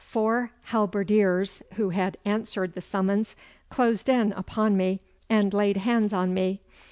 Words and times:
Four 0.03 0.49
halberdiers 0.71 1.61
who 1.75 1.89
had 1.89 2.17
answered 2.25 2.73
the 2.73 2.81
summons 2.81 3.35
closed 3.69 4.09
in 4.09 4.31
upon 4.33 4.75
me 4.75 4.99
and 5.29 5.53
laid 5.53 5.77
hands 5.77 6.11
on 6.11 6.33
me. 6.33 6.59